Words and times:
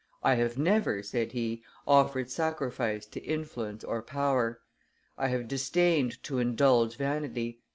"I 0.23 0.33
have 0.33 0.57
never," 0.57 1.03
said 1.03 1.33
he, 1.33 1.61
"offered 1.87 2.31
sacrifice 2.31 3.05
to 3.05 3.19
influence 3.23 3.83
or 3.83 4.01
power. 4.01 4.59
I 5.15 5.27
have 5.27 5.47
disdained 5.47 6.23
to 6.23 6.39
indulge 6.39 6.97
vanity. 6.97 7.59